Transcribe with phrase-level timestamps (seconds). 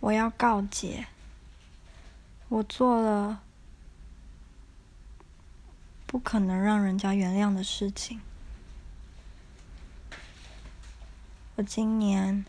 [0.00, 1.08] 我要告解，
[2.48, 3.42] 我做了
[6.06, 8.20] 不可能让人家原谅的事情。
[11.56, 12.44] 我今年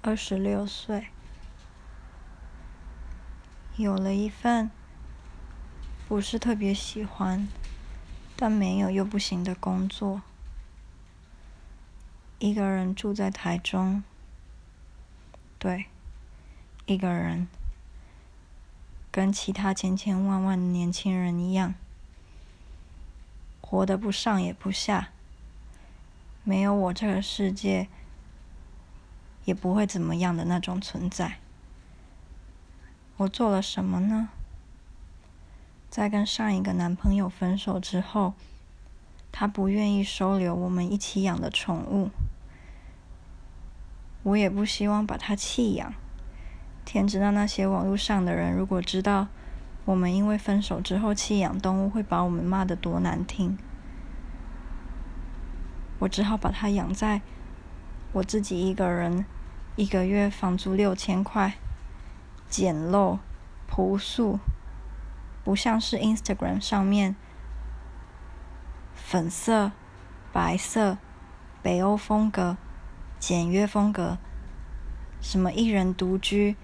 [0.00, 1.08] 二十六岁，
[3.76, 4.70] 有了一份
[6.08, 7.46] 不是特别喜欢，
[8.34, 10.22] 但没有又不行的工作，
[12.38, 14.02] 一个人住在台中。
[15.64, 15.86] 对，
[16.84, 17.48] 一个人，
[19.10, 21.72] 跟其他千千万万年轻人一样，
[23.62, 25.08] 活得不上也不下。
[26.42, 27.88] 没有我，这个世界
[29.46, 31.38] 也不会怎么样的那种存在。
[33.16, 34.28] 我做了什么呢？
[35.88, 38.34] 在跟上一个男朋友分手之后，
[39.32, 42.10] 他不愿意收留我们一起养的宠物。
[44.24, 45.94] 我也不希望把它弃养。
[46.84, 49.28] 天知道那些网络上的人，如果知道
[49.84, 53.56] 我们因为分手之后弃养动物，会把我们骂得多难听。
[56.00, 57.22] 我只好把它养在
[58.12, 59.24] 我自己一个人，
[59.76, 61.54] 一个月房租六千块，
[62.48, 63.18] 简陋、
[63.66, 64.38] 朴素，
[65.42, 67.16] 不像是 Instagram 上面
[68.94, 69.72] 粉色、
[70.32, 70.98] 白色、
[71.62, 72.56] 北欧风格。
[73.26, 74.18] 简约风格，
[75.22, 76.56] 什么一人独居、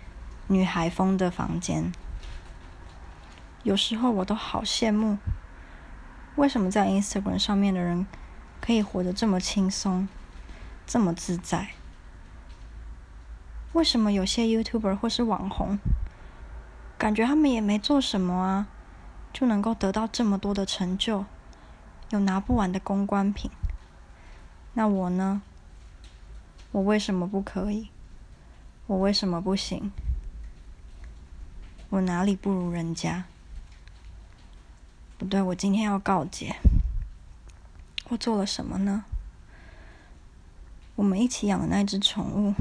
[0.47, 1.91] 女孩风的房间，
[3.62, 5.16] 有时候我都好羡慕。
[6.36, 8.06] 为什么在 Instagram 上面的人
[8.61, 10.06] 可以活得这么轻松、
[10.86, 11.69] 这么自在？
[13.72, 15.78] 为什么有些 YouTuber 或是网红，
[16.98, 18.66] 感觉他们也没做什么啊，
[19.33, 21.25] 就能够得到这么多的成就，
[22.11, 23.50] 有拿不完的公关品？
[24.75, 25.41] 那我呢？
[26.73, 27.91] 我为什么不可以？
[28.87, 29.91] 我为什么不行？
[31.89, 33.25] 我哪里不如人家？
[35.19, 36.56] 不对，我今天要告解。
[38.09, 39.05] 我做了什么呢？
[40.94, 42.55] 我们一起养的那只宠物，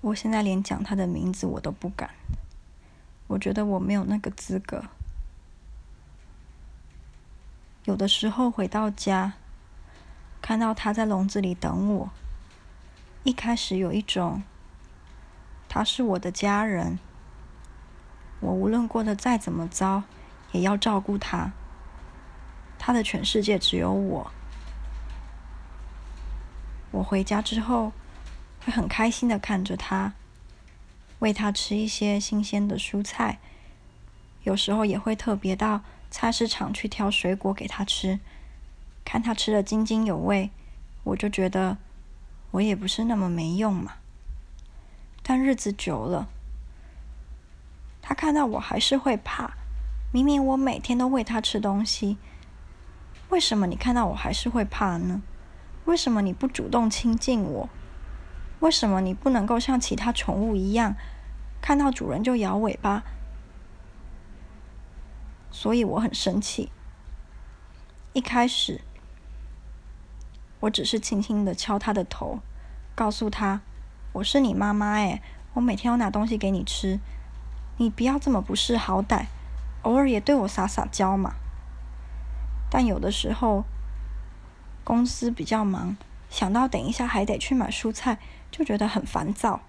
[0.00, 2.10] 我现在连讲它的名字我都不敢。
[3.26, 4.84] 我觉得我没有那个资格。
[7.84, 9.34] 有的时候回到家。
[10.46, 12.10] 看到他在笼子里等我，
[13.24, 14.44] 一开始有一种，
[15.68, 17.00] 他是我的家人，
[18.38, 20.04] 我无论过得再怎么糟，
[20.52, 21.50] 也要照顾他。
[22.78, 24.30] 他的全世界只有我。
[26.92, 27.90] 我回家之后，
[28.64, 30.12] 会很开心的看着他，
[31.18, 33.40] 喂他吃一些新鲜的蔬菜，
[34.44, 38.20] 有时候也会特别到菜市场去挑水果给他吃。
[39.06, 40.50] 看他吃的津津有味，
[41.04, 41.78] 我就觉得
[42.50, 43.92] 我也不是那么没用嘛。
[45.22, 46.28] 但日子久了，
[48.02, 49.54] 他看到我还是会怕。
[50.12, 52.18] 明明我每天都喂他吃东西，
[53.28, 55.22] 为什么你看到我还是会怕呢？
[55.84, 57.68] 为什么你不主动亲近我？
[58.58, 60.96] 为什么你不能够像其他宠物一样，
[61.62, 63.04] 看到主人就摇尾巴？
[65.52, 66.72] 所以我很生气。
[68.12, 68.80] 一开始。
[70.66, 72.40] 我只是轻轻的敲他的头，
[72.94, 73.60] 告诉他
[74.14, 75.22] ：“我是你妈妈诶，
[75.54, 76.98] 我每天要拿东西给你吃，
[77.76, 79.26] 你不要这么不识好歹，
[79.82, 81.34] 偶尔也对我撒撒娇嘛。”
[82.68, 83.64] 但有的时候
[84.82, 85.96] 公司比较忙，
[86.28, 88.18] 想到等一下还得去买蔬菜，
[88.50, 89.60] 就觉得很烦躁。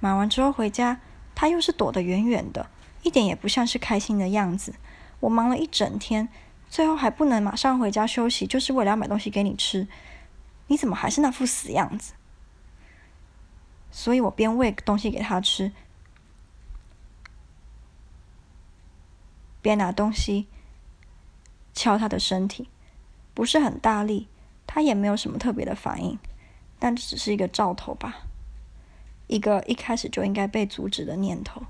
[0.00, 1.00] 买完之后回家，
[1.34, 2.70] 他又是躲得远远的，
[3.02, 4.74] 一点也不像是开心的样子。
[5.20, 6.30] 我忙了一整天。
[6.70, 9.88] 最后还不能马上回家休息，就是为了要买东西给你吃，
[10.66, 12.12] 你怎么还是那副死样子？
[13.90, 15.72] 所以我边喂东西给他吃，
[19.62, 20.46] 边拿东西
[21.72, 22.68] 敲他的身体，
[23.32, 24.28] 不是很大力，
[24.66, 26.18] 他也没有什么特别的反应，
[26.78, 28.18] 但这只是一个兆头吧，
[29.26, 31.62] 一个一开始就应该被阻止的念头。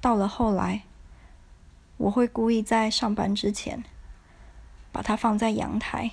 [0.00, 0.82] 到了后来。
[2.02, 3.84] 我会故意在上班之前
[4.90, 6.10] 把它放在阳台，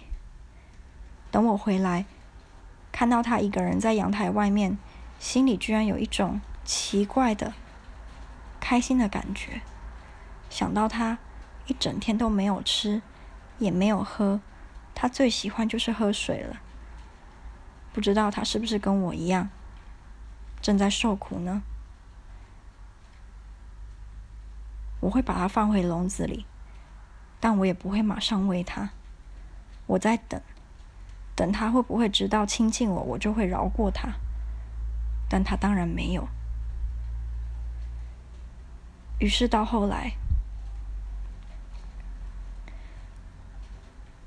[1.31, 2.05] 等我回来，
[2.91, 4.77] 看到它一个人在阳台外面，
[5.17, 7.53] 心里居然有一种奇怪的
[8.59, 9.61] 开心的感觉。
[10.47, 11.17] 想到它
[11.65, 13.01] 一整天都没有吃，
[13.57, 14.39] 也没有喝，
[14.93, 16.57] 它最喜欢就是喝水了。
[17.91, 19.49] 不知道它是不是跟我一样
[20.61, 21.63] 正在受苦呢？
[24.99, 26.45] 我会把它放回笼子里，
[27.39, 28.89] 但我也不会马上喂它。
[29.85, 30.41] 我在等，
[31.35, 34.09] 等它会不会知道亲近我，我就会饶过它。
[35.29, 36.27] 但它当然没有。
[39.19, 40.13] 于是到后来，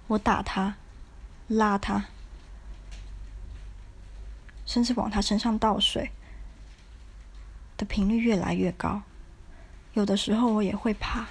[0.07, 0.77] 我打它，
[1.49, 2.05] 拉它，
[4.65, 6.11] 甚至往它身上倒水
[7.77, 9.03] 的频率越来越高。
[9.95, 11.27] 有的时候我也会怕，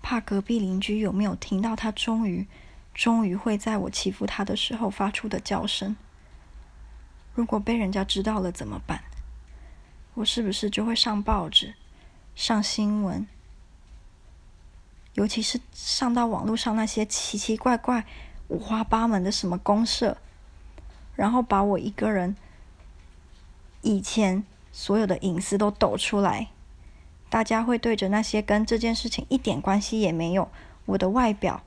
[0.00, 2.46] 怕隔壁邻居有没有听到他终于、
[2.94, 5.96] 终于会在我欺负他的时候发出的叫声。
[7.34, 9.02] 如果被人家知道了怎么办？
[10.14, 11.74] 我是不是就会上报纸？
[12.34, 13.26] 上新闻，
[15.14, 18.06] 尤其是上到网络上那些奇奇怪怪、
[18.48, 20.16] 五花八门的什么公社，
[21.14, 22.36] 然后把我一个人
[23.82, 26.48] 以前所有的隐私都抖出来，
[27.28, 30.48] 大家会对着那些跟这件事情一点关系也没有，
[30.84, 31.62] 我的外表、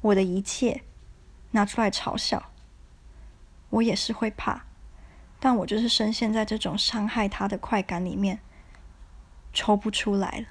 [0.00, 0.82] 我的一切
[1.52, 2.50] 拿出来嘲笑，
[3.70, 4.64] 我也是会怕，
[5.38, 8.40] 但我就是深陷在这种伤害他的快感里面。
[9.50, 10.46] 抽不出来了。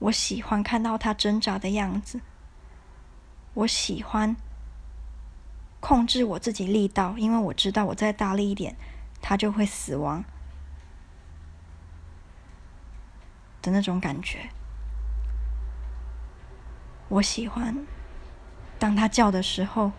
[0.00, 2.20] 我喜欢看到他挣扎的样子。
[3.54, 4.36] 我喜欢
[5.78, 8.76] 控制我自己力道，因为我知道我再大力一点，
[9.22, 10.24] 他就会死亡
[13.64, 14.50] 的那种感觉。
[17.08, 17.84] 我喜欢
[18.78, 19.90] 当他叫的时候，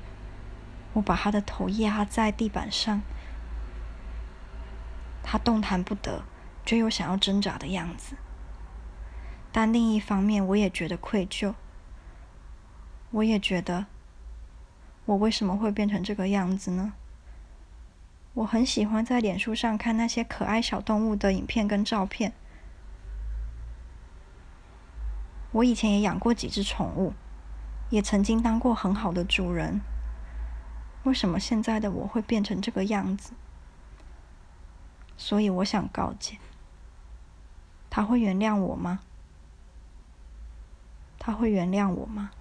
[0.94, 3.02] 我把他的头压在地板上，
[5.22, 6.24] 他动弹不得。
[6.68, 8.16] 却又想要挣扎的样子，
[9.52, 11.54] 但另一方面，我也觉得愧疚。
[13.12, 13.86] 我也觉得，
[15.06, 16.94] 我为什么会变成这个样子呢？
[18.34, 22.34] 我很喜欢在脸书上看那些可爱小动物的影片跟照片。
[25.56, 27.14] 我以前也养过几只宠物，
[27.90, 29.80] 也曾经当过很好的主人。
[31.04, 33.32] 为什么现在的我会变成这个样子？
[35.16, 36.40] 所以我想告诫。
[37.90, 39.00] 他会原谅我吗？
[41.18, 42.32] 他会原谅我吗？